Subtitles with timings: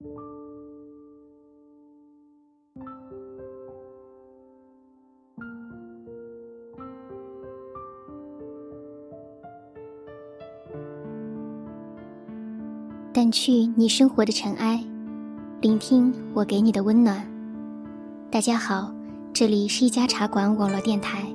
[0.00, 0.06] 掸
[13.32, 14.84] 去你生活的尘埃，
[15.60, 17.28] 聆听我给你的温暖。
[18.30, 18.94] 大家好，
[19.32, 21.26] 这里是一家茶馆网络电台，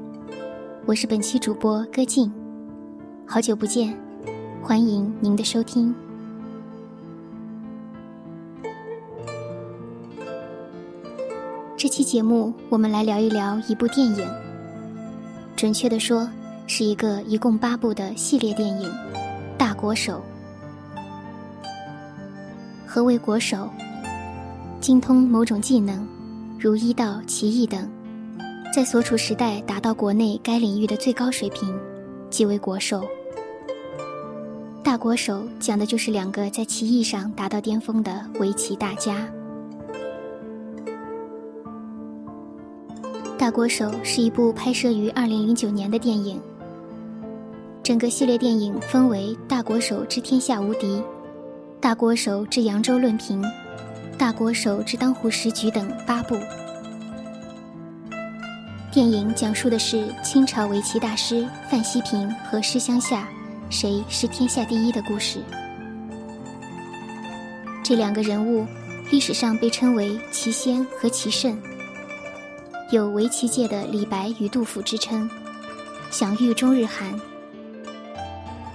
[0.85, 2.31] 我是本期主播歌静。
[3.27, 3.93] 好久不见，
[4.61, 5.93] 欢迎您的收听。
[11.93, 14.27] 期节目我们来聊一聊一部电影，
[15.55, 16.27] 准确的说，
[16.65, 18.89] 是一个一共八部的系列电影
[19.59, 20.19] 《大国手》。
[22.83, 23.69] 何为国手？
[24.81, 26.03] 精通某种技能，
[26.59, 27.87] 如医道、棋艺等，
[28.73, 31.79] 在所处时代达到国内该领域的最高水平，
[32.31, 33.05] 即为国手。
[34.83, 39.27] 大国手讲的就是两个在棋艺上达到巅峰的围棋大家。
[43.43, 46.39] 大国手是一部拍摄于二零零九年的电影，
[47.83, 50.87] 整个系列电影分为《大国手之天下无敌》。
[51.81, 53.43] 大国手之扬州论评，
[54.17, 56.37] 大国手之当湖十局等八部。
[58.93, 63.27] 电影讲述的是清朝围棋大师范希平和施香夏
[63.69, 65.39] 谁是天下第一的故事。
[67.83, 68.65] 这两个人物
[69.11, 71.61] 历史上被称为棋仙和棋圣，
[72.93, 75.27] 有围棋界的李白与杜甫之称，
[76.11, 77.19] 享誉中日韩。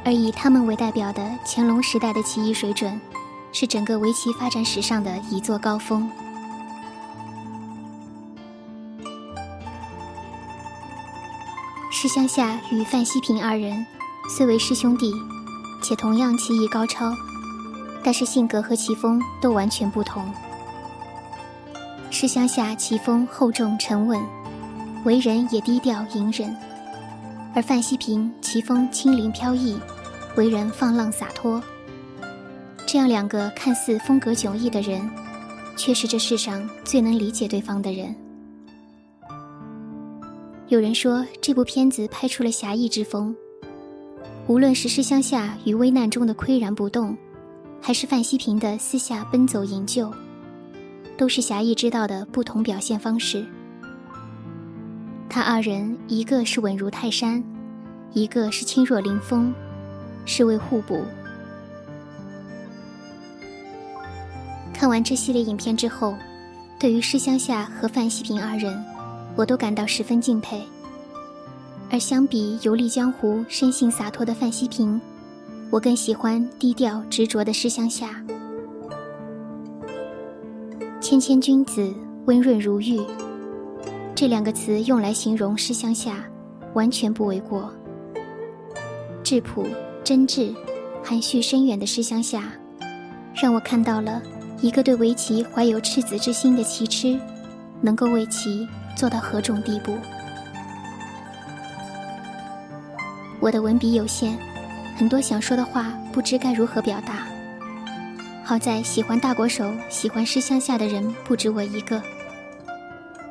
[0.04, 3.00] 而以他们为代表的乾隆时代的棋艺水准，
[3.52, 6.10] 是整个围棋发展史上的一座高峰。
[11.92, 13.86] 施香夏与范希平二人
[14.36, 15.12] 虽为师兄弟，
[15.80, 17.14] 且同样棋艺高超，
[18.02, 20.28] 但是性格和棋风都完全不同。
[22.10, 24.20] 施乡下奇风厚重沉稳，
[25.04, 26.54] 为人也低调隐忍，
[27.54, 29.78] 而范希平奇风轻灵飘逸。
[30.36, 31.60] 为人放浪洒脱，
[32.86, 35.10] 这样两个看似风格迥异的人，
[35.74, 38.14] 却是这世上最能理解对方的人。
[40.68, 43.34] 有人说这部片子拍出了侠义之风，
[44.46, 47.16] 无论是施乡下于危难中的岿然不动，
[47.82, 50.08] 还是范希平的私下奔走营救，
[51.18, 53.44] 都是侠义之道的不同表现方式。
[55.28, 57.44] 他二人，一个是稳如泰山，
[58.14, 59.52] 一个是轻若凌风。
[60.30, 61.02] 是为互补。
[64.74, 66.14] 看完这系列影片之后，
[66.78, 68.78] 对于施香夏和范希平二人，
[69.34, 70.62] 我都感到十分敬佩。
[71.90, 75.00] 而相比游历江湖、生性洒脱的范希平，
[75.70, 78.22] 我更喜欢低调执着的施香夏。
[81.00, 81.94] 谦谦君子，
[82.26, 83.00] 温润如玉，
[84.16, 86.24] 这两个词用来形容施香夏，
[86.74, 87.72] 完全不为过。
[89.22, 89.66] 质朴。
[90.04, 90.54] 真挚、
[91.04, 92.44] 含蓄深远的诗香下，
[93.34, 94.22] 让我看到了
[94.62, 97.20] 一个对围棋怀有赤子之心的棋痴，
[97.82, 98.66] 能够为棋
[98.96, 99.92] 做到何种地步。
[103.38, 104.38] 我的文笔有限，
[104.96, 107.26] 很多想说的话不知该如何表达。
[108.48, 112.02] 好在喜欢大国手、喜欢诗乡下的人不止我一个。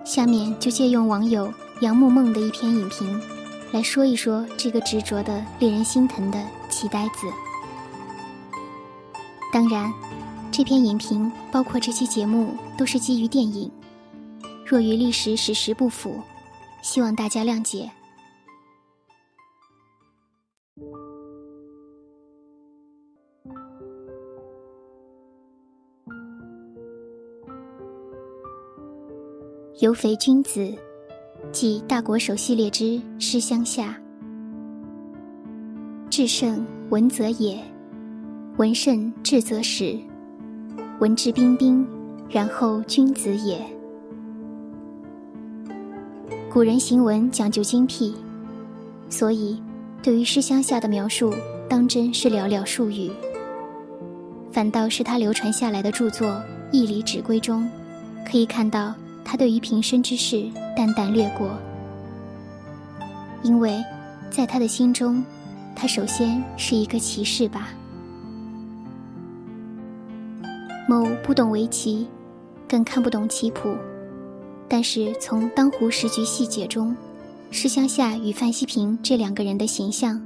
[0.05, 1.51] 下面就借用网友
[1.81, 3.19] 杨木梦的一篇影评。
[3.71, 6.39] 来说一说这个执着的、令人心疼的
[6.69, 7.27] 奇呆子。
[9.51, 9.91] 当然，
[10.51, 13.71] 这篇影评包括这期节目都是基于电影，
[14.63, 16.21] 若与历史史实不符，
[16.83, 17.89] 希望大家谅解。
[29.79, 30.73] 有匪君子。
[31.51, 33.95] 即大国手系列之诗乡下，
[36.09, 37.63] 至圣文则也，
[38.57, 39.95] 文圣至则始，
[40.99, 41.87] 文质彬彬，
[42.27, 43.61] 然后君子也。
[46.51, 48.15] 古人行文讲究精辟，
[49.09, 49.61] 所以
[50.01, 51.31] 对于诗乡下的描述，
[51.69, 53.11] 当真是寥寥数语。
[54.51, 56.27] 反倒是他流传下来的著作
[56.71, 57.69] 《义理指归》中，
[58.25, 58.91] 可以看到。
[59.29, 61.49] 他对于平生之事淡淡略过，
[63.43, 63.83] 因为，
[64.31, 65.21] 在他的心中，
[65.75, 67.67] 他首先是一个骑士吧。
[70.87, 72.07] 某不懂围棋，
[72.69, 73.75] 更看不懂棋谱，
[74.69, 76.95] 但是从当湖十局细节中，
[77.51, 80.21] 施香夏与范希平这两个人的形象，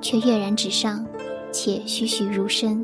[0.00, 1.04] 却跃然纸上，
[1.52, 2.82] 且栩栩如生。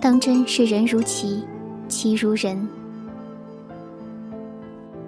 [0.00, 1.44] 当真是人如棋，
[1.86, 2.66] 棋如人。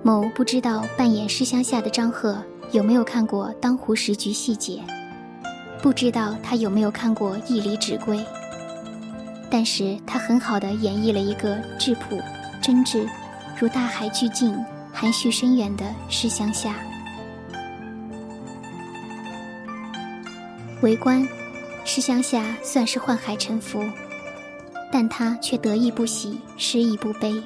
[0.06, 2.36] 某不知道扮演诗乡下的张赫
[2.72, 4.82] 有没有看过《当湖十局细节》，
[5.82, 8.18] 不知道他有没有看过《一离指归》，
[9.50, 12.20] 但是他很好的演绎了一个质朴、
[12.60, 13.08] 真挚，
[13.58, 14.54] 如大海巨静、
[14.92, 16.74] 含蓄深远的诗乡下。
[20.82, 21.26] 围观，
[21.86, 23.82] 诗乡下算是宦海沉浮，
[24.92, 27.42] 但他却得意不喜，失意不悲，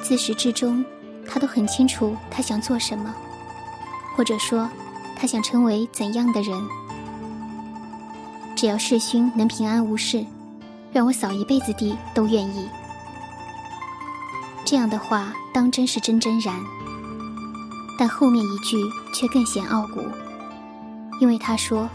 [0.00, 0.82] 自始至终。
[1.26, 3.14] 他都很清楚他想做什么，
[4.16, 4.68] 或者说，
[5.16, 6.60] 他想成为怎样的人。
[8.54, 10.24] 只要世勋能平安无事，
[10.92, 12.68] 让我扫一辈子地都愿意。
[14.64, 16.54] 这样的话当真是真真然，
[17.98, 18.76] 但后面一句
[19.12, 20.02] 却更显傲骨，
[21.20, 21.88] 因为他说：“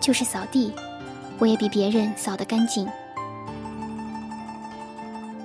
[0.00, 0.72] 就是扫地，
[1.38, 2.86] 我也比别人扫得干净。”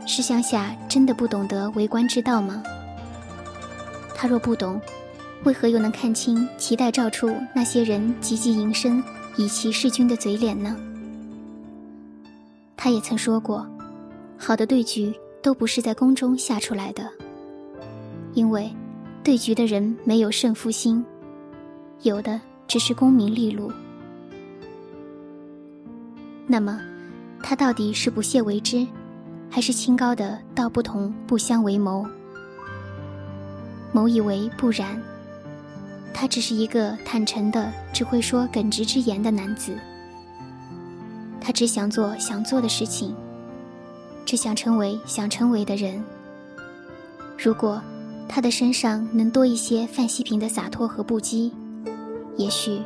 [0.06, 2.64] 是乡下真的不懂得为官之道吗？
[4.16, 4.80] 他若不懂，
[5.44, 9.04] 为何又能看清脐带照处那些人汲汲营生
[9.36, 10.76] 以其弑君的嘴脸呢？
[12.78, 13.68] 他也曾说过，
[14.38, 17.10] 好的对局都不是在宫中下出来的，
[18.34, 18.72] 因为
[19.24, 21.04] 对局的人没有胜负心，
[22.04, 23.72] 有的只是功名利禄。
[26.48, 26.80] 那么，
[27.42, 28.86] 他到底是不屑为之？
[29.50, 32.06] 还是清高的道不同不相为谋。
[33.92, 35.02] 某以为不然，
[36.14, 39.74] 他只是一个坦诚的、只会说耿直之言的男子。
[41.40, 43.16] 他只想做想做的事情，
[44.26, 46.04] 只想成为想成为的人。
[47.38, 47.82] 如果
[48.28, 51.52] 他的身上能多一些范希平的洒脱和不羁，
[52.36, 52.82] 也许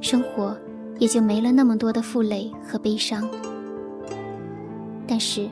[0.00, 0.56] 生活
[0.98, 3.28] 也就没了那么多的负累和悲伤。
[5.08, 5.50] 但是。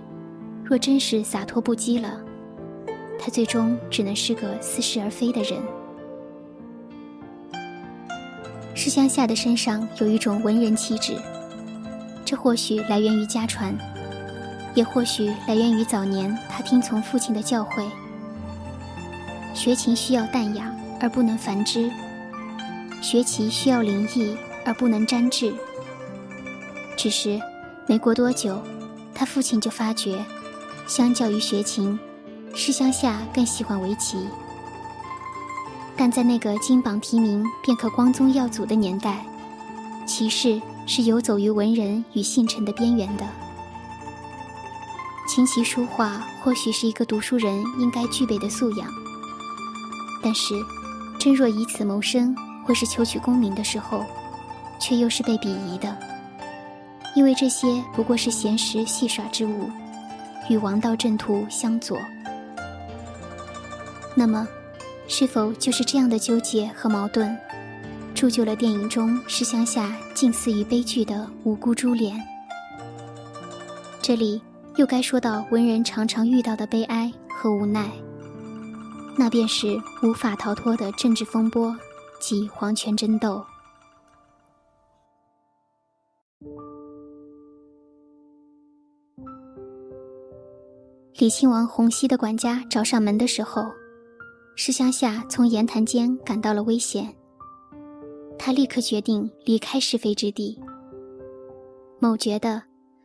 [0.71, 2.21] 若真是洒脱不羁了，
[3.19, 5.61] 他最终只能是个似是而非的人。
[8.73, 11.17] 诗乡下的身上有一种文人气质，
[12.25, 13.77] 这或许来源于家传，
[14.73, 17.89] 也或许来源于早年他听从父亲的教诲。
[19.53, 21.91] 学琴需要淡雅而不能繁枝，
[23.03, 25.53] 学棋需要灵异而不能沾质。
[26.97, 27.41] 只是
[27.89, 28.63] 没过多久，
[29.13, 30.25] 他父亲就发觉。
[30.91, 31.97] 相较于学琴，
[32.53, 34.27] 诗乡下更喜欢围棋。
[35.97, 39.25] 但在那个金榜题名便可光宗耀祖的年代，
[40.05, 43.25] 棋士是游走于文人与信臣的边缘的。
[45.29, 48.89] 琴棋书画或许是一个读书人应该具备的素养，
[50.21, 50.55] 但是，
[51.21, 52.35] 真若以此谋生
[52.67, 54.05] 或是求取功名的时候，
[54.81, 55.97] 却又是被鄙夷的，
[57.15, 59.71] 因为这些不过是闲时戏耍之物。
[60.51, 61.97] 与王道正途相左，
[64.17, 64.47] 那么，
[65.07, 67.39] 是否就是这样的纠结和矛盾，
[68.17, 72.21] 铸就了电影中石乡下近似于悲剧的无辜珠帘？
[74.03, 74.43] 这里
[74.75, 77.89] 又该说到文人常常遇到的悲哀和无奈，
[79.17, 81.73] 那便是无法逃脱的政治风波
[82.19, 83.41] 及皇权争斗。
[91.21, 93.71] 李亲王洪熙的管家找上门的时候，
[94.57, 97.15] 石乡下从言谈间感到了危险。
[98.39, 100.59] 他立刻决定离开是非之地。
[101.99, 102.63] 某觉得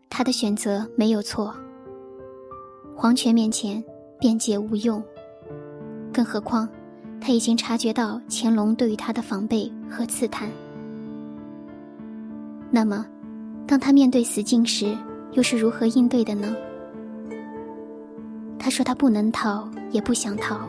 [0.10, 1.54] 他的选择没有错。
[2.96, 3.84] 皇权面前，
[4.18, 5.04] 辩解无用。
[6.14, 6.70] 更何况，
[7.20, 10.50] 他已经察觉到乾隆对于他的防备和刺探。
[12.72, 13.06] 那么，
[13.68, 14.98] 当他面对死境时，
[15.34, 16.56] 又是如何应对的呢？
[18.66, 20.68] 他说他不能逃，也不想逃。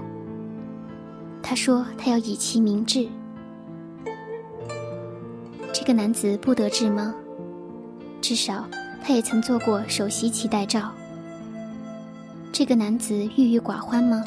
[1.42, 3.08] 他说他要以其明志。
[5.72, 7.14] 这个男子不得志吗？
[8.20, 8.66] 至少
[9.02, 10.92] 他也曾做过首席期待照。
[12.52, 14.22] 这个男子郁郁寡欢吗？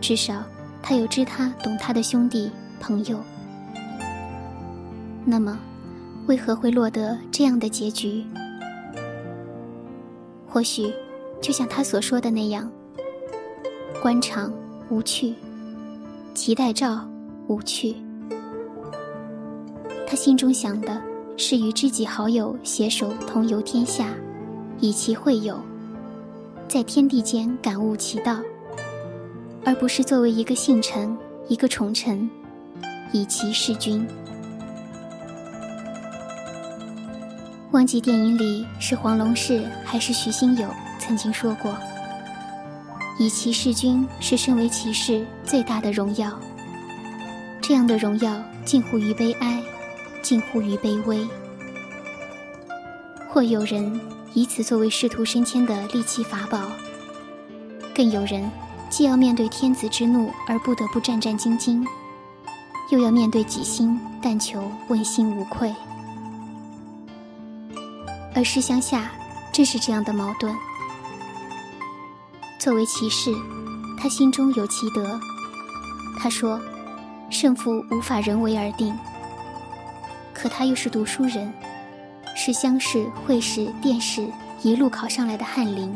[0.00, 0.42] 至少
[0.82, 3.20] 他有知他懂他的兄弟朋友。
[5.24, 5.56] 那么，
[6.26, 8.24] 为何会落得这样的结局？
[10.48, 10.92] 或许。
[11.40, 12.70] 就像他所说的那样，
[14.02, 14.52] 官场
[14.88, 15.34] 无趣，
[16.34, 17.08] 期待照
[17.48, 17.96] 无趣。
[20.06, 21.00] 他心中想的
[21.36, 24.08] 是与知己好友携手同游天下，
[24.80, 25.58] 以其会友，
[26.68, 28.36] 在天地间感悟其道，
[29.64, 31.16] 而不是作为一个信臣、
[31.48, 32.28] 一个宠臣，
[33.12, 34.06] 以其弑君。
[37.70, 40.68] 忘记电影里是黄龙士还是徐新友
[41.00, 41.76] 曾经说过
[43.18, 46.30] ：“以骑士君是身为骑士最大的荣耀。
[47.60, 49.62] 这样的荣耀近乎于悲哀，
[50.22, 51.26] 近乎于卑微。
[53.28, 54.00] 或有人
[54.34, 56.60] 以此作为仕途升迁的利器法宝，
[57.94, 58.48] 更有人
[58.88, 61.84] 既要面对天子之怒而不得不战战兢兢，
[62.90, 65.74] 又要面对己心，但求问心无愧。”
[68.34, 69.10] 而施乡下
[69.52, 70.54] 正是这样的矛盾。
[72.60, 73.34] 作为骑士，
[73.96, 75.18] 他心中有其德。
[76.18, 76.60] 他说
[77.32, 78.94] ：“胜负无法人为而定。”
[80.34, 81.50] 可他又是读书人，
[82.36, 84.28] 是乡试、会试、殿试
[84.62, 85.90] 一路考上来的翰林。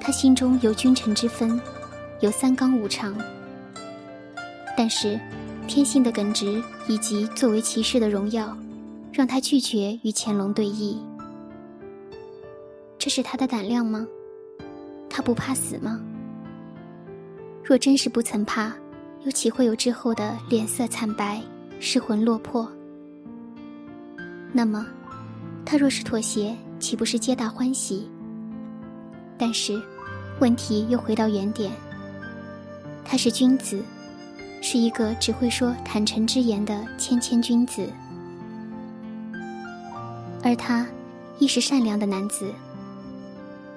[0.00, 1.60] 他心中有君臣之分，
[2.20, 3.12] 有三纲五常。
[4.76, 5.18] 但是，
[5.66, 8.56] 天性的耿直以及作为骑士的荣耀。
[9.12, 10.98] 让他拒绝与乾隆对弈，
[12.98, 14.06] 这是他的胆量吗？
[15.16, 15.98] 他不怕死吗？
[17.64, 18.70] 若真是不曾怕，
[19.24, 21.40] 又岂会有之后的脸色惨白、
[21.80, 22.70] 失魂落魄？
[24.52, 24.86] 那么，
[25.64, 28.10] 他若是妥协，岂不是皆大欢喜？
[29.38, 29.80] 但是，
[30.38, 31.72] 问题又回到原点。
[33.02, 33.82] 他是君子，
[34.60, 37.88] 是一个只会说坦诚之言的谦谦君子。
[40.44, 40.86] 而他，
[41.38, 42.52] 亦是善良的男子。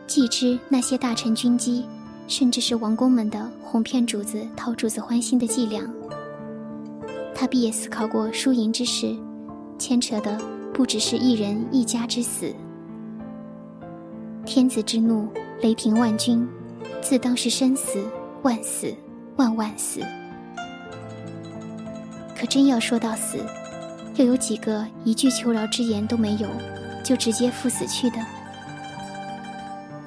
[0.09, 1.85] 既知那些大臣军机，
[2.27, 5.87] 甚至是王公们的哄骗主子、讨主子欢心的伎俩，
[7.35, 9.15] 他必也思考过输赢之事，
[9.77, 10.35] 牵扯的
[10.73, 12.51] 不只是一人一家之死。
[14.47, 15.27] 天子之怒，
[15.61, 16.47] 雷霆万钧，
[17.03, 18.03] 自当是生死
[18.41, 18.91] 万死
[19.35, 20.01] 万万死。
[22.35, 23.37] 可真要说到死，
[24.15, 26.47] 又有几个一句求饶之言都没有，
[27.03, 28.17] 就直接赴死去的？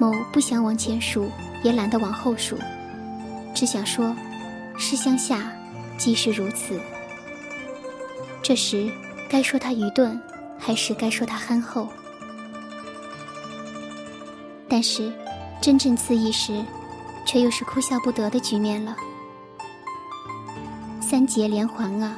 [0.03, 1.31] 某不想往前数，
[1.63, 2.57] 也懒得往后数，
[3.53, 4.13] 只想说：
[4.77, 5.49] 是乡下，
[5.97, 6.77] 即是如此。
[8.41, 8.91] 这时，
[9.29, 10.19] 该说他愚钝，
[10.59, 11.87] 还是该说他憨厚？
[14.67, 15.09] 但是，
[15.61, 16.61] 真正自意时，
[17.25, 18.93] 却又是哭笑不得的局面了。
[20.99, 22.13] 三节连环啊！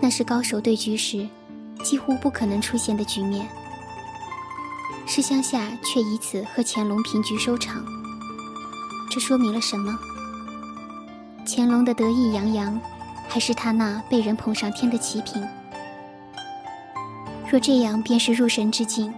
[0.00, 1.28] 那是高手对局时
[1.82, 3.48] 几乎不可能出现的局面，
[5.06, 7.84] 施乡下却以此和乾隆平局收场。
[9.10, 9.96] 这说明了什么？
[11.46, 12.80] 乾隆的得意洋洋，
[13.28, 15.42] 还是他那被人捧上天的奇品？
[17.48, 19.12] 若这样便是入神之境，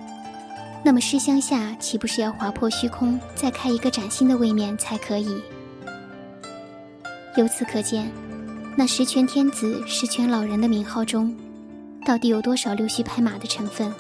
[0.82, 5.40] 那么施乡下岂不是要划破虚空，再开一个崭新的位面才可以？
[7.36, 8.10] 由此可见。
[8.76, 11.34] 那十全天子、十全老人的名号中，
[12.04, 13.90] 到底有多少溜须拍马的成分？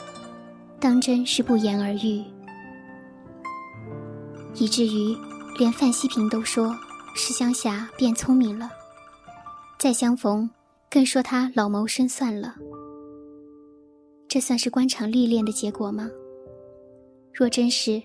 [0.80, 2.24] 当真是不言而喻。
[4.54, 5.16] 以至于
[5.58, 6.74] 连范希平都说
[7.14, 8.70] 施乡下变聪明了，
[9.78, 10.48] 再相逢
[10.90, 12.54] 更说他老谋深算了。
[14.28, 16.10] 这算是官场历练的结果吗？
[17.32, 18.02] 若真是，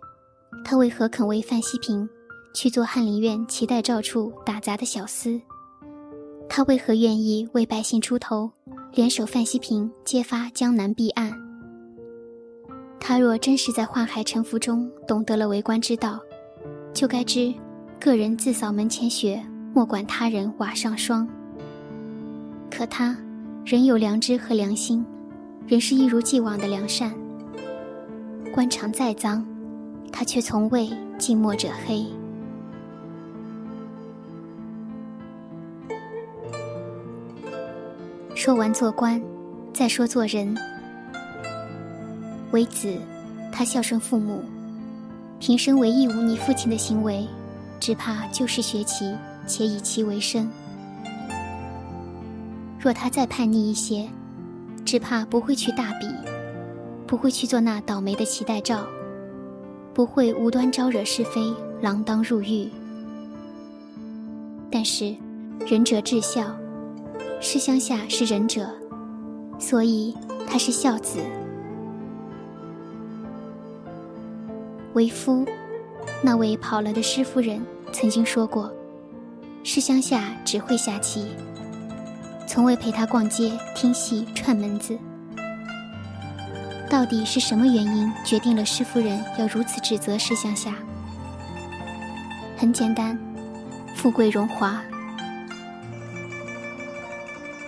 [0.63, 2.08] 他为何肯为范希平
[2.54, 5.42] 去做翰林院脐带诏处打杂的小厮？
[6.50, 8.51] 他为何愿意为百姓出头，
[8.94, 11.31] 联手范希平揭发江南弊案？
[13.03, 16.20] 他若真是在宦海沉浮中懂得了为官之道，
[16.93, 17.51] 就该知，
[18.00, 19.43] 个人自扫门前雪，
[19.74, 21.27] 莫管他人瓦上霜。
[22.70, 23.17] 可他，
[23.65, 25.03] 仍有良知和良心，
[25.67, 27.12] 仍是一如既往的良善。
[28.53, 29.46] 官场再脏，
[30.12, 32.05] 他却从未近墨者黑。
[38.36, 39.22] 说完做官，
[39.74, 40.55] 再说做人。
[42.51, 42.93] 为子，
[43.51, 44.43] 他孝顺父母，
[45.39, 47.27] 平生唯一忤逆父亲的行为，
[47.79, 49.15] 只怕就是学棋，
[49.48, 50.50] 且以棋为生。
[52.79, 54.10] 若他再叛逆一些，
[54.84, 56.08] 只怕不会去大比，
[57.08, 58.86] 不会去做那倒霉的脐带诏，
[59.93, 61.41] 不会无端招惹是非，
[61.81, 62.70] 锒铛入狱。
[64.70, 65.15] 但是，
[65.67, 66.55] 仁者至孝。
[67.39, 68.70] 施乡下是仁者，
[69.58, 70.15] 所以
[70.48, 71.17] 他是孝子。
[74.94, 75.46] 为夫，
[76.22, 78.72] 那位跑了的施夫人曾经说过，
[79.64, 81.28] 施乡下只会下棋，
[82.46, 84.98] 从未陪他逛街、听戏、串门子。
[86.90, 90.76] 到底是什么原因决定了施夫人要如此指责施乡下？
[92.58, 93.18] 很简单，
[93.96, 94.82] 富贵荣华。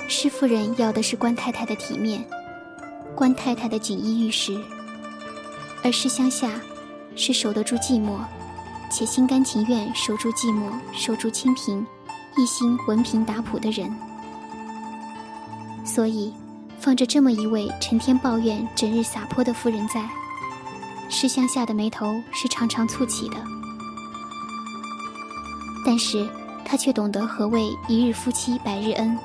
[0.10, 2.22] 施夫人要的是官太太的体面，
[3.16, 4.60] 官太太的锦衣玉食，
[5.82, 6.50] 而施乡下
[7.16, 8.18] 是守得住寂寞，
[8.90, 11.86] 且心甘情愿守住寂寞、守住清贫，
[12.38, 13.94] 一心文凭达谱的人。
[15.86, 16.34] 所以，
[16.80, 20.08] 放着这么一位成天抱怨、整日撒泼的妇人在，
[21.10, 23.36] 诗乡下的眉头是常常蹙起的。
[25.86, 26.28] 但是
[26.64, 29.18] 他却懂得何谓一日夫妻百日恩。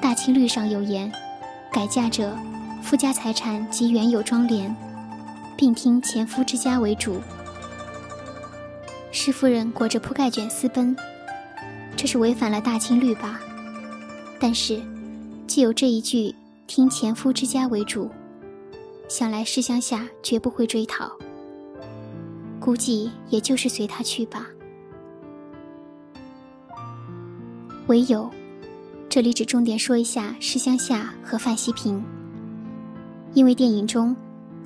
[0.00, 1.10] 大清律上有言。
[1.70, 2.34] 改嫁者，
[2.82, 4.74] 夫家财产及原有庄连，
[5.58, 7.20] 并听前夫之家为主。
[9.10, 10.96] 施夫人裹着铺盖卷私奔，
[11.96, 13.40] 这是违反了大清律吧？
[14.38, 14.80] 但是，
[15.48, 16.32] 既有这一句
[16.68, 18.08] “听前夫之家为主”，
[19.10, 21.10] 想来施乡下绝不会追讨，
[22.60, 24.46] 估计也就是随他去吧。
[27.88, 28.30] 唯有。
[29.10, 32.04] 这里只重点说一下施乡下和范希平，
[33.32, 34.14] 因为电影中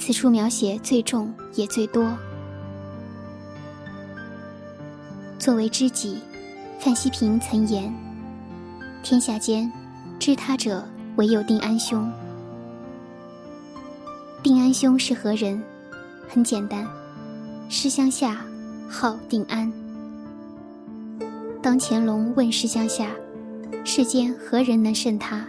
[0.05, 2.13] 此处描写最重也最多。
[5.39, 6.19] 作为知己，
[6.81, 7.95] 范希平曾言
[9.05, 9.71] ：“天下间
[10.19, 12.11] 知他者，唯有定安兄。”
[14.43, 15.63] 定安兄是何人？
[16.29, 16.85] 很简单，
[17.69, 18.45] 施乡下
[18.91, 19.73] 号定安。
[21.63, 23.13] 当乾隆问施乡下。
[23.85, 25.45] 世间何人能胜他？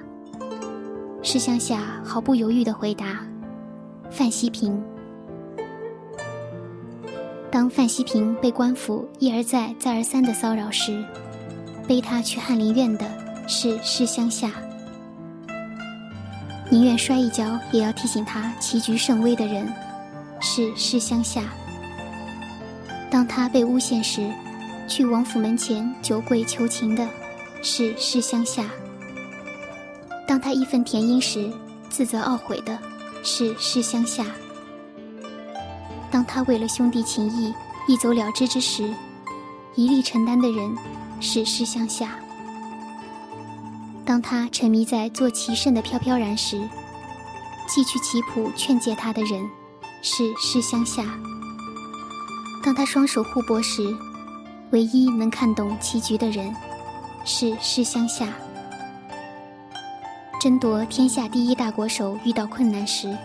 [1.24, 3.20] 施乡下毫不犹豫地回答
[4.14, 4.82] ：“范希平。”
[7.52, 11.04] 当范希平被官府一而再、再而三的骚扰时，
[11.88, 13.06] 背他去翰林院的
[13.48, 14.52] 是施乡下。
[16.70, 19.68] 宁愿摔一跤也要提醒他棋局甚微的人，
[20.40, 21.44] 是施乡下。
[23.12, 24.32] 当他被诬陷时，
[24.88, 27.08] 去王府门前酒鬼求情的。
[27.66, 28.66] 是施乡下。
[30.28, 31.50] 当他义愤填膺时，
[31.90, 32.78] 自责懊悔的
[33.24, 34.26] 是施乡下。
[36.12, 37.54] 当他为了兄弟情谊
[37.88, 38.94] 一走了之之时，
[39.76, 40.76] 一力承担的人
[41.20, 42.20] 是施乡下。
[44.06, 46.62] 当他沉迷在做棋圣的飘飘然时，
[47.68, 49.50] 寄去棋谱劝诫他的人
[50.02, 51.04] 是施乡下。
[52.64, 53.96] 当他双手互搏时，
[54.72, 56.54] 唯一能看懂棋局的人。
[57.26, 58.34] 是施乡下，
[60.44, 63.18] 争夺天下第一大国手遇到困难时，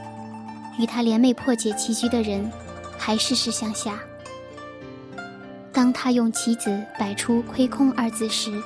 [0.78, 2.48] 与他联袂破解棋局的人，
[2.96, 3.98] 还是施乡下。
[5.72, 8.62] 当他用棋子摆出“亏空”二字时，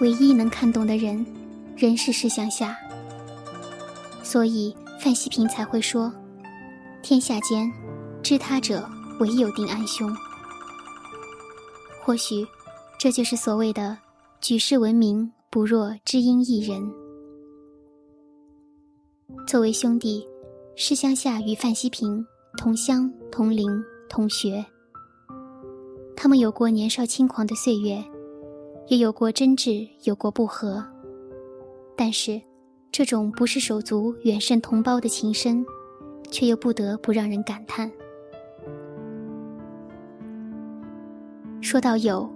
[0.00, 1.26] 唯一能看懂的人，
[1.76, 2.74] 仍是施乡下。
[4.22, 6.10] 所以范希平才会说
[7.04, 7.70] ：“天下间，
[8.22, 8.88] 知他者，
[9.20, 10.10] 唯有定安兄。”
[12.02, 12.46] 或许，
[12.98, 13.98] 这就是所谓的。
[14.40, 17.03] 举世闻名，不若知音一人。
[19.46, 20.26] 作为兄弟，
[20.76, 22.24] 施乡下与范希平
[22.56, 23.68] 同乡、同龄、
[24.08, 24.64] 同学。
[26.16, 28.02] 他们有过年少轻狂的岁月，
[28.88, 30.84] 也有过争执，有过不和。
[31.96, 32.40] 但是，
[32.90, 35.64] 这种不是手足远胜同胞的情深，
[36.30, 37.90] 却又不得不让人感叹。
[41.60, 42.28] 说到有。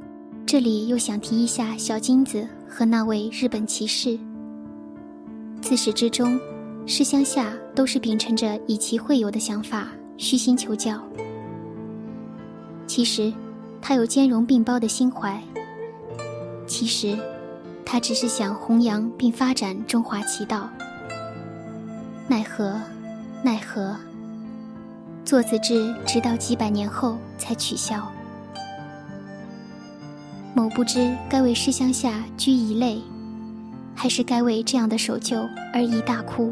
[0.46, 4.18] 这里又想提一下小金子和那位日本骑士。
[5.60, 6.40] 自始至终，
[6.90, 10.98] 施乡下都是秉承着以其会友的想法，虚心求教。
[12.86, 13.30] 其实，
[13.82, 15.38] 他有兼容并包的心怀。
[16.66, 17.14] 其实，
[17.84, 20.70] 他只是想弘扬并发展中华奇道。
[22.26, 22.80] 奈何，
[23.42, 23.94] 奈何，
[25.26, 28.10] 做子制直到几百年后才取消。
[30.54, 33.02] 某不知该为诗乡下掬一泪，
[33.94, 36.50] 还是该为这样的守旧而一大哭。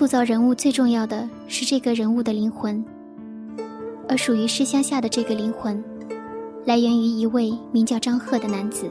[0.00, 2.82] 塑造人物最重要的是这个人物的灵魂，
[4.08, 5.84] 而属于诗乡下的这个灵魂，
[6.64, 8.88] 来源于一位名叫张赫的男子。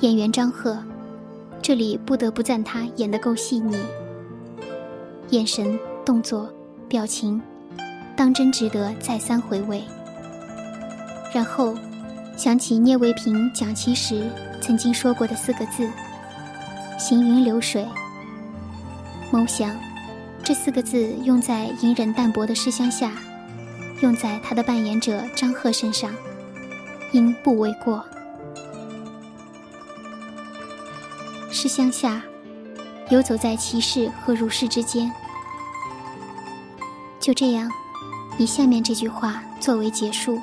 [0.00, 0.82] 演员张赫，
[1.60, 3.76] 这里不得不赞他演得够细腻，
[5.28, 6.50] 眼神、动作、
[6.88, 7.38] 表情。
[8.16, 9.84] 当真值得再三回味。
[11.30, 11.74] 然后，
[12.38, 14.30] 想起聂卫平讲棋时
[14.62, 15.86] 曾经说过的四个字
[16.98, 17.86] ：“行云流水。”
[19.30, 19.76] 某想，
[20.42, 23.12] 这四个字用在隐忍淡泊的施乡下，
[24.00, 26.10] 用在他的扮演者张赫身上，
[27.12, 28.04] 应不为过。
[31.50, 32.22] 施乡下，
[33.10, 35.12] 游走在骑士和儒士之间。
[37.20, 37.70] 就这样。
[38.38, 40.40] 以下面这句话作为结束：“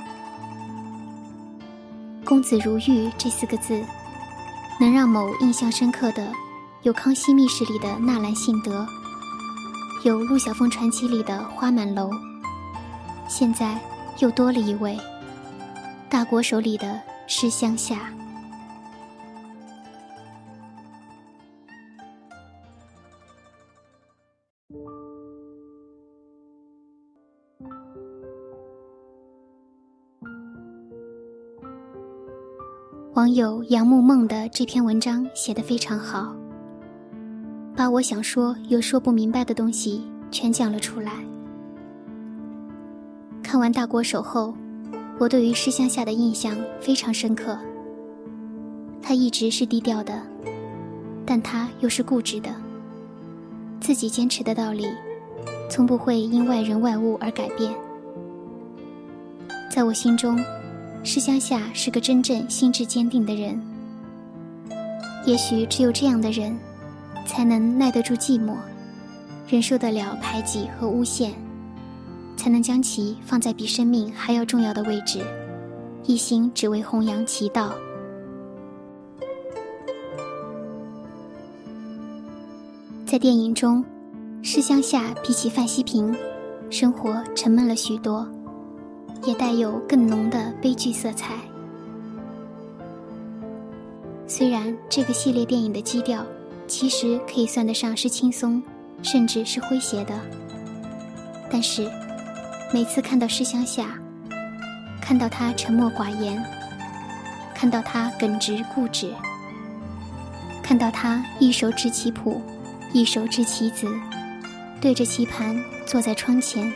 [2.25, 3.81] 公子如玉”这四个字，
[4.81, 6.29] 能让某印象深刻的，
[6.85, 8.85] 有《康熙秘史》里的纳兰性德，
[10.03, 12.11] 有《陆小凤传奇》里的花满楼，
[13.27, 13.81] 现在
[14.19, 14.95] 又多了一位
[16.07, 18.13] 大国手里的诗乡下。
[33.15, 36.35] 网友杨木梦的这篇文章写得非常好，
[37.75, 41.11] 把我想说又说不明白的东西全讲了出来。
[43.43, 44.53] 看完《大国手》后，
[45.19, 47.57] 我对于诗乡下的印象非常深刻。
[49.01, 50.21] 他一直是低调的，
[51.25, 52.49] 但他又是固执的。
[53.79, 54.88] 自己坚持的道理，
[55.69, 57.73] 从不会因外人外物而改变。
[59.69, 60.39] 在我心中。
[61.07, 63.61] 诗乡下是个真正心智坚定的人，
[65.23, 66.57] 也许只有这样的人，
[67.25, 68.55] 才能耐得住寂寞，
[69.47, 71.33] 忍受得了排挤和诬陷，
[72.38, 75.19] 才能将其放在比生命还要重要的位置，
[76.05, 77.73] 一心只为弘扬其道。
[83.05, 83.83] 在电影中，
[84.41, 86.15] 诗乡下比起范希平，
[86.69, 88.27] 生活沉闷了许多。
[89.23, 91.33] 也带有更浓的悲剧色彩。
[94.27, 96.23] 虽然这个系列电影的基调
[96.67, 98.62] 其实可以算得上是轻松，
[99.01, 100.19] 甚至是诙谐的，
[101.49, 101.89] 但是
[102.73, 103.97] 每次看到诗乡下，
[105.01, 106.43] 看到他沉默寡言，
[107.54, 109.13] 看到他耿直固执，
[110.63, 112.41] 看到他一手执棋谱，
[112.91, 113.88] 一手执棋子，
[114.82, 116.73] 对着棋盘坐在窗前，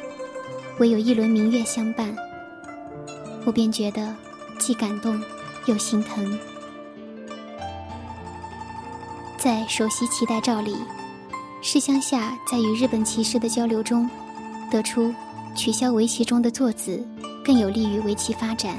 [0.78, 2.16] 唯有一轮明月相伴。
[3.46, 4.16] 我便觉得
[4.60, 5.20] 既感动
[5.66, 6.38] 又心疼。
[9.40, 10.76] 在首席期待照里，
[11.62, 14.10] 石乡下在与日本骑士的交流中，
[14.70, 15.14] 得出
[15.56, 17.08] 取消围棋中的坐子
[17.42, 18.78] 更有利于围棋发展，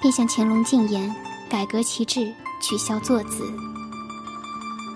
[0.00, 1.12] 便向乾隆进言
[1.50, 3.42] 改革棋制，取消坐子。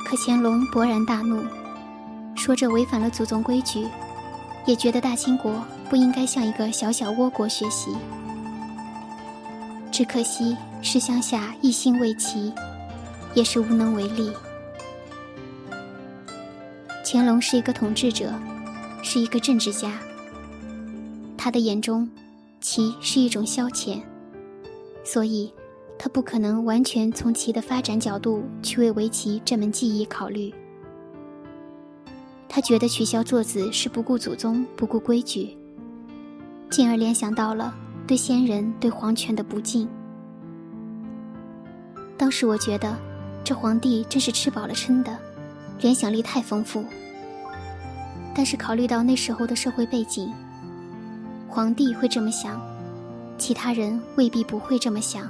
[0.06, 1.44] 可乾隆勃然大怒，
[2.36, 3.88] 说这违反了祖宗规矩，
[4.66, 7.90] 也觉得大清国不应该向一个小小倭国学习。
[9.90, 12.52] 只可惜，石乡下一心为棋，
[13.34, 14.30] 也是无能为力。
[17.12, 18.32] 乾隆是一个统治者，
[19.02, 19.98] 是一个政治家。
[21.36, 22.08] 他的眼中，
[22.60, 24.00] 棋是一种消遣，
[25.02, 25.52] 所以，
[25.98, 30.54] 他不可能完全从棋的发展角度去为围棋这门技艺考虑。
[32.48, 35.58] 他觉得取消坐子是不顾祖宗、不顾规矩，
[36.70, 37.74] 进而联想到了。
[38.06, 39.88] 对先人、对皇权的不敬。
[42.16, 42.96] 当时我觉得，
[43.42, 45.18] 这皇帝真是吃饱了撑的，
[45.80, 46.84] 联想力太丰富。
[48.34, 50.32] 但是考虑到那时候的社会背景，
[51.48, 52.60] 皇帝会这么想，
[53.36, 55.28] 其他人未必不会这么想。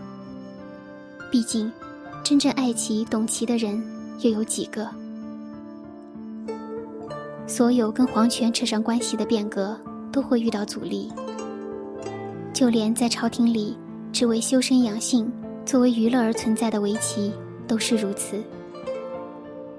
[1.31, 1.73] 毕竟，
[2.23, 3.83] 真正爱棋、懂棋的人
[4.21, 4.89] 又有几个？
[7.47, 9.77] 所有跟皇权扯上关系的变革，
[10.13, 11.11] 都会遇到阻力。
[12.53, 13.77] 就连在朝廷里
[14.13, 15.33] 只为修身养性、
[15.65, 17.33] 作为娱乐而存在的围棋，
[17.67, 18.41] 都是如此。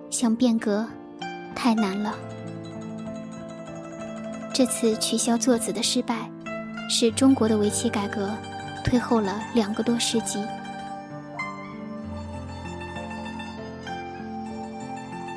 [0.09, 0.85] 想变革，
[1.55, 2.15] 太难了。
[4.53, 6.29] 这次取消坐子的失败，
[6.89, 8.29] 使中国的围棋改革
[8.83, 10.43] 退后了两个多世纪。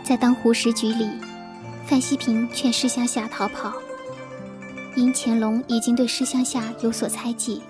[0.02, 1.08] 在当湖十局里，
[1.86, 3.72] 范希平劝施乡下逃跑。
[4.96, 7.60] 因乾隆已经对施乡下有所猜忌，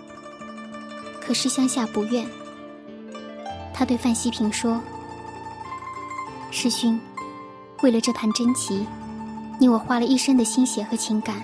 [1.20, 2.26] 可施乡下不愿。
[3.72, 4.78] 他对范希平说
[6.52, 7.00] ：“师勋，
[7.83, 8.87] 为了这盘真棋，
[9.59, 11.37] 你我花了一生的心血和情感，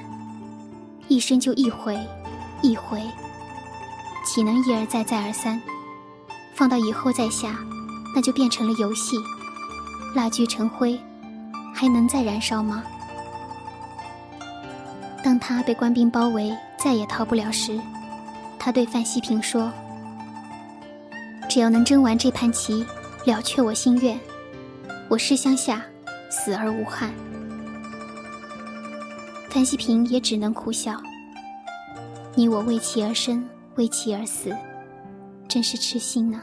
[1.09, 1.99] 一生就一回，
[2.61, 3.01] 一回，
[4.27, 5.61] 岂能一而再，再而三？
[6.55, 7.57] 放到以后再下，
[8.14, 9.16] 那就变成了游戏，
[10.14, 11.01] 蜡炬成灰，
[11.73, 12.83] 还能再燃烧吗？”
[15.23, 17.81] 当他被官兵包围，再也逃不了时，
[18.59, 19.73] 他对范希平说
[21.49, 22.85] ：“只要能争完这盘棋，
[23.25, 24.18] 了却我心愿，
[25.09, 25.81] 我师乡下
[26.29, 27.11] 死而无憾。”
[29.50, 31.00] 范希平也只能苦笑
[32.34, 34.56] ：“你我为棋而生，为棋而死，
[35.48, 36.40] 真是痴心呢。”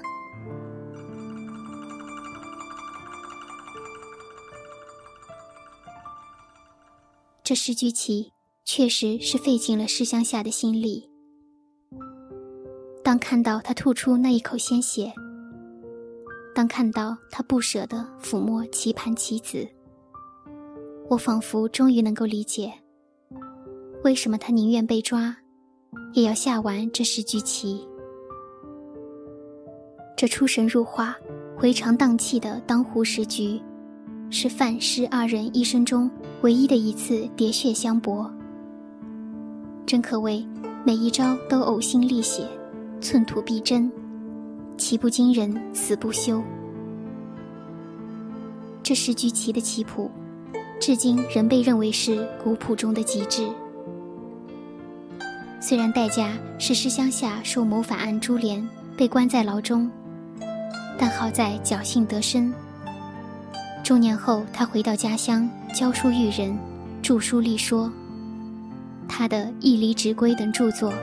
[7.44, 8.34] 这十局棋。
[8.70, 11.10] 确实是费尽了施乡下的心力。
[13.02, 15.14] 当看到他吐出那一口鲜血，
[16.54, 19.66] 当看到他不舍地抚摸棋盘棋子，
[21.10, 22.74] 我仿佛终于能够理解，
[24.04, 25.36] 为什么他宁愿被抓，
[26.14, 27.86] 也要下完这十局棋。
[30.16, 31.16] 这出神入化、
[31.58, 33.62] 回肠荡气的当湖十局，
[34.30, 36.10] 是范师二人一生中
[36.42, 38.32] 唯一的一次喋血相搏。
[39.86, 40.46] 真可谓
[40.86, 42.48] 每一招都呕心沥血，
[43.02, 43.92] 寸土必争。
[44.78, 46.42] 棋不惊人死不休。
[48.84, 50.10] 这十局棋的棋谱，
[50.80, 53.48] 至今仍被认为是古谱中的极致。
[55.60, 58.66] 虽然代价是诗乡下受谋反案株连，
[58.96, 59.90] 被关在牢中，
[60.98, 62.54] 但好在侥幸得生。
[63.84, 66.58] 中年后，他回到家乡教书育人，
[67.02, 67.92] 著书立说。
[69.10, 70.94] 他的《义离直规》等著作，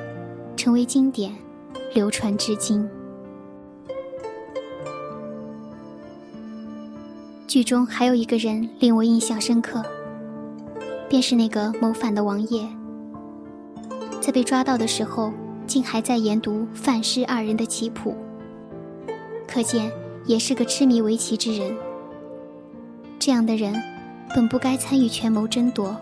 [0.56, 1.34] 成为经典，
[1.94, 2.86] 流传至今。
[7.48, 9.82] 剧中还有一个人令我印象深刻，
[11.08, 12.68] 便是那个谋反的王爷。
[14.24, 15.30] 在被抓到的时候，
[15.66, 18.16] 竟还在研读范师二人的棋谱，
[19.46, 19.92] 可见
[20.24, 21.76] 也是个痴迷围棋之人。
[23.18, 23.74] 这样的人，
[24.34, 25.94] 本不该参与权谋争夺，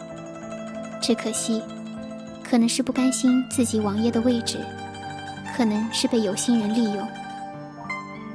[1.00, 1.60] 只可惜，
[2.44, 4.58] 可能是不甘心自己王爷的位置，
[5.56, 7.04] 可能是被有心人利用。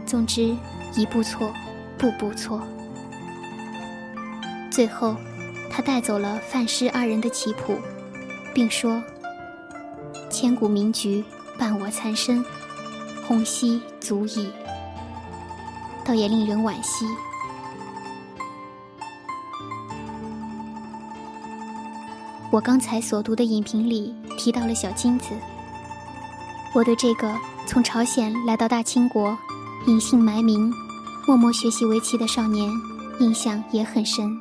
[0.06, 0.54] 总之，
[0.98, 1.50] 一步错，
[1.98, 2.62] 步步错。
[4.70, 5.16] 最后，
[5.70, 7.78] 他带走了范诗二人的棋谱，
[8.54, 9.02] 并说
[10.40, 11.24] ：“千古名局
[11.58, 12.46] 伴我残身，
[13.28, 14.48] 红熙足矣。”
[16.06, 17.08] 倒也令人惋惜。
[22.52, 25.30] 我刚才所读的影评里提到了小金子，
[26.72, 29.36] 我对这个从朝鲜来到大清国，
[29.88, 30.72] 隐姓埋名，
[31.26, 32.72] 默默学习围棋的少年，
[33.20, 34.40] 印象也很深。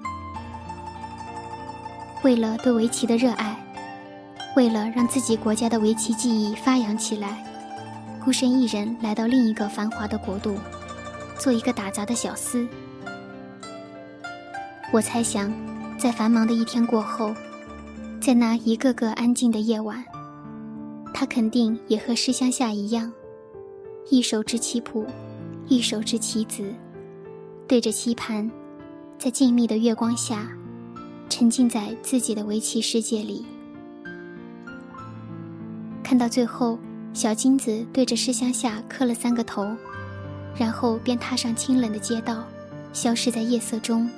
[2.23, 3.56] 为了对围棋的热爱，
[4.57, 7.45] 为了让自己国家的围棋技艺发扬起来，
[8.25, 10.57] 孤身一人来到另一个繁华的国度，
[11.39, 12.67] 做一个打杂的小厮。
[14.91, 15.53] 我猜想，
[15.99, 17.35] 在繁忙的一天过后，
[18.19, 20.03] 在那一个个安静的夜晚，
[21.13, 23.13] 他肯定也和诗乡下一样，
[24.09, 25.05] 一手执棋谱，
[25.69, 26.65] 一手执棋子，
[27.69, 28.51] 对着棋盘，
[29.19, 30.49] 在静谧的月光下。
[31.29, 33.45] 沉浸在自己的围棋世界里，
[36.07, 36.79] 看到最后，
[37.13, 39.67] 小金子对着石乡下磕了三个头，
[40.57, 42.45] 然后便踏上清冷的街道，
[42.93, 44.09] 消失在夜色中。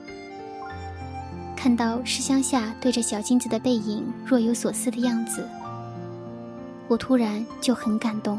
[1.56, 5.48] 看到石乡下对着小金子的背影若有所思的样子，
[6.88, 8.38] 我突然就很感动，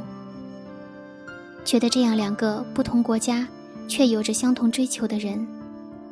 [1.65, 3.47] 觉得这样两个不同国家
[3.87, 5.47] 却有着相同追求的人，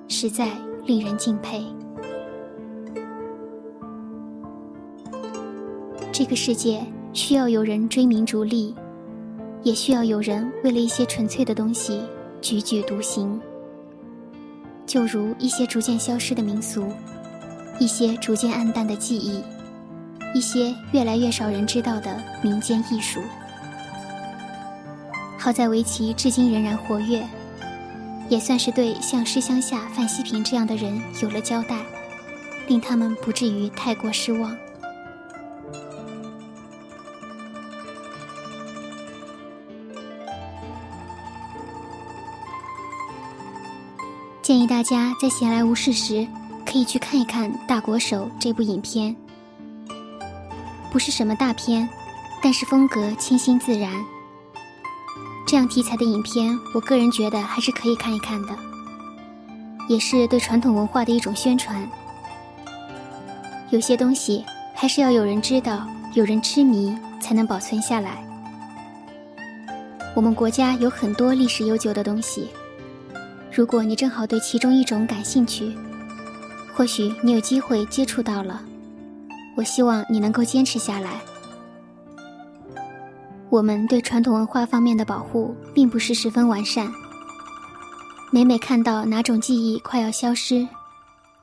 [0.08, 1.64] 实在令人敬佩。
[6.12, 6.84] 这个世界
[7.18, 8.76] 需要有人追名逐利，
[9.64, 12.00] 也需要有人为了一些纯粹的东西
[12.44, 13.42] 踽踽独行。
[14.86, 16.86] 就如一些逐渐消失的民俗，
[17.80, 19.42] 一些逐渐暗淡的记忆，
[20.32, 23.20] 一些越来越少人知道的民间艺术。
[25.40, 27.28] 好在围棋至今仍然活跃，
[28.30, 31.82] 也算是对像诗乡下范希平这样的人有了交代，
[32.68, 34.56] 令他们不至于太过失望。
[44.68, 46.28] 大家在闲来无事时，
[46.66, 49.16] 可以去看一看《大国手》这部影片。
[50.92, 51.88] 不是什么大片，
[52.42, 53.92] 但是风格清新自然。
[55.48, 58.58] 这样题材的影片，我个人觉得还是可以看一看的，
[59.88, 61.90] 也是对传统文化的一种宣传。
[63.70, 64.44] 有些东西
[64.76, 68.22] 还是要有人知道，有人痴迷，才能保存下来。
[70.14, 72.50] 我们国家有很多历史悠久的东西。
[73.58, 75.76] 如果你正好对其中一种感兴趣，
[76.76, 78.62] 或许你有机会接触到了。
[79.56, 81.20] 我希望你能够坚持下来。
[83.50, 86.88] 我们对传统文化方面的保护并不是十分完善。
[88.30, 90.68] 每每看到哪种记忆快要消失，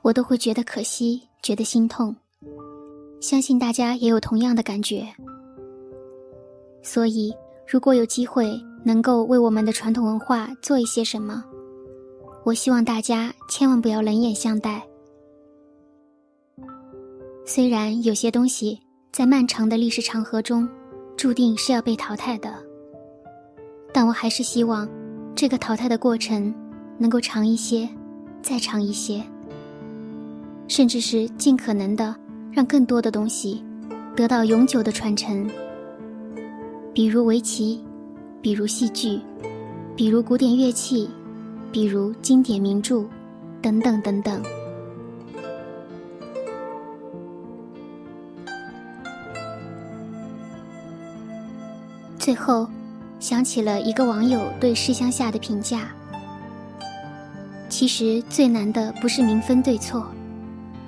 [0.01, 2.15] 我都会觉得可惜，觉得心痛。
[3.19, 5.05] 相信大家也有同样的感觉。
[6.81, 7.35] 所以，
[7.67, 11.43] 如果有机会能够为我们的传统文化做一些什么，
[12.45, 14.79] 我希望大家千万不要冷眼相待。
[17.43, 18.79] 虽然有些东西
[19.11, 20.69] 在漫长的历史长河中
[21.17, 22.53] 注定是要被淘汰的，
[23.91, 24.87] 但我还是希望
[25.33, 26.53] 这个淘汰的过程
[26.99, 27.89] 能够长一些，
[28.43, 29.23] 再长一些，
[30.67, 32.15] 甚至是尽可能的
[32.51, 33.63] 让更多的东西
[34.15, 35.49] 得到永久的传承，
[36.93, 37.83] 比如围棋，
[38.39, 39.19] 比如戏剧，
[39.95, 41.09] 比如古典乐器，
[41.75, 43.03] 比如经典名著，
[43.61, 44.41] 等等等等。
[52.17, 52.65] 最后，
[53.19, 55.89] 想起了一个网友对《诗乡下》的评价：
[57.67, 60.07] 其实最难的不是明分对错，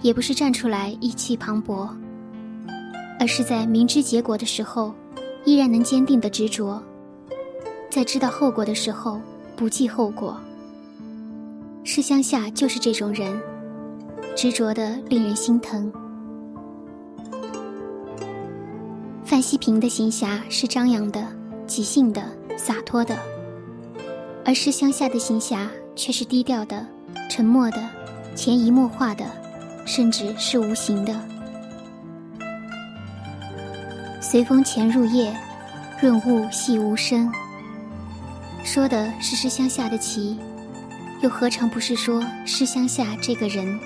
[0.02, 1.90] 也不是站出来意气磅礴，
[3.20, 4.96] 而是在明知结果的时候，
[5.44, 6.82] 依然能坚定的执着；
[7.90, 9.20] 在知道后果的时候，
[9.58, 10.40] 不计后果。
[11.90, 13.42] 诗乡下就是这种人，
[14.36, 15.90] 执着的令人心疼。
[19.24, 21.26] 范希平的行侠是张扬的、
[21.66, 22.22] 即兴的、
[22.58, 23.18] 洒脱的，
[24.44, 26.86] 而诗乡下的行侠却是低调的、
[27.30, 27.82] 沉默的、
[28.36, 29.26] 潜移默化的，
[29.86, 31.18] 甚至是无形的。
[34.20, 35.34] 随风潜入夜，
[36.02, 37.32] 润物细无声。
[38.62, 40.38] 说的是诗乡下的棋，
[41.22, 43.80] 又何尝不是说是乡下这个人？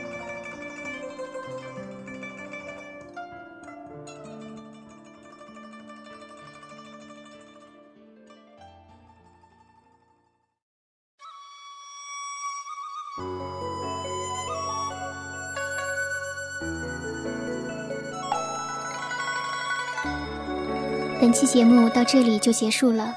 [21.20, 23.14] 本期节目到这里就结束了，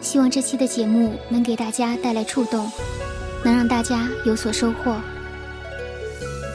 [0.00, 2.70] 希望这期的节目能给大家带来触动，
[3.44, 4.96] 能让大家有所收获。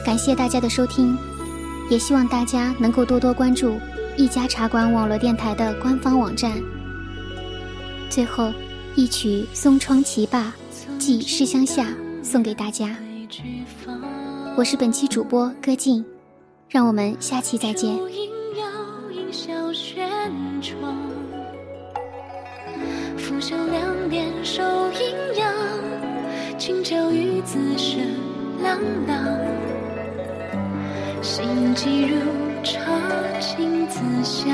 [0.04, 1.16] 感谢大家的收听，
[1.90, 3.78] 也希望大家能够多多关注
[4.16, 6.52] 一家茶馆网络电台的官方网站。
[8.08, 8.52] 最后，
[8.94, 10.54] 一曲《松窗棋罢
[10.98, 11.88] 寄诗乡下》
[12.24, 12.96] 送给大家。
[14.56, 16.04] 我是本期主播歌静，
[16.68, 17.98] 让我们下期再见。
[28.76, 29.16] 朗朗。
[31.22, 32.18] 心悸如
[32.62, 32.78] 茶，
[33.40, 34.52] 情自香。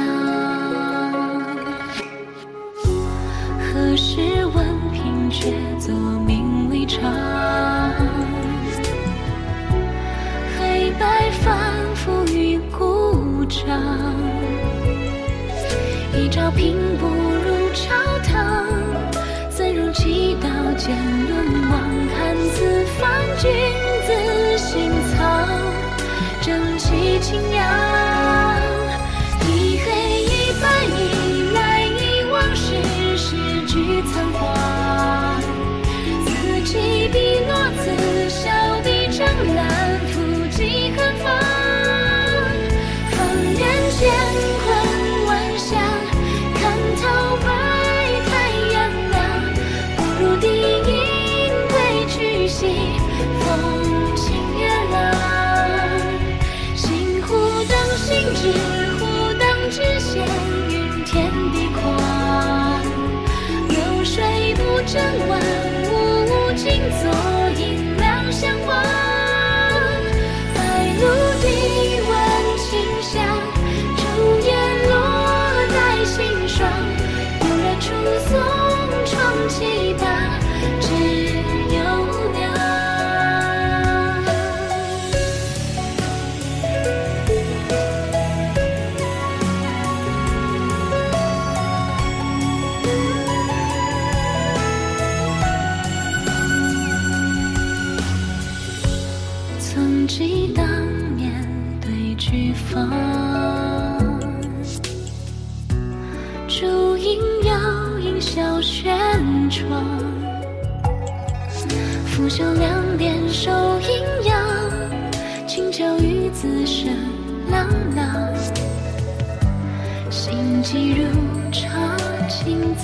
[3.61, 4.21] 何时
[4.55, 7.03] 闻凭却作名利场？
[10.59, 13.67] 黑白反复于孤掌。
[16.15, 18.67] 一朝平步入朝堂，
[19.51, 20.95] 怎如棋道剑
[21.29, 21.81] 论亡？
[22.15, 22.82] 看自
[27.23, 28.02] 正气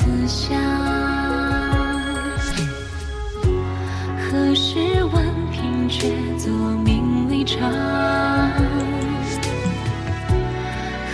[0.09, 0.59] 情自香。
[4.19, 4.79] 何时
[5.13, 6.51] 闻凭却作
[6.85, 7.61] 名利场？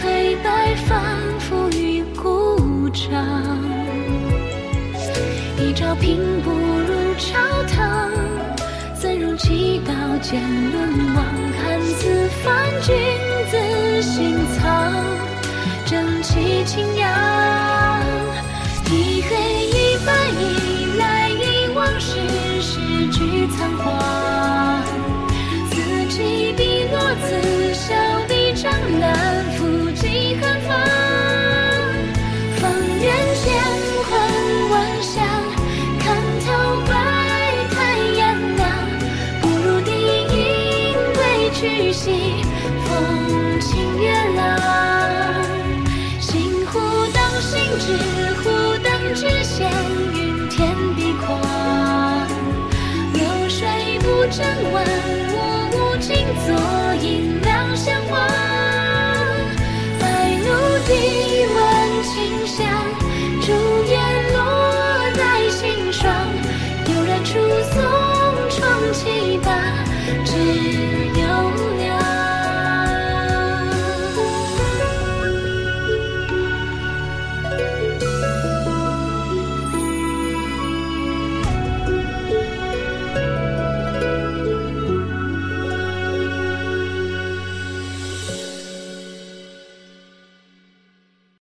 [0.02, 1.02] 黑白反
[1.40, 3.10] 复于孤掌。
[5.58, 7.38] 一朝平不如朝
[7.74, 8.10] 堂，
[8.94, 10.40] 怎如棋道剑
[10.72, 11.24] 沦亡？
[11.56, 12.94] 看此番君
[13.50, 14.92] 子心藏，
[15.86, 17.13] 正气清扬。
[23.64, 23.93] 生活。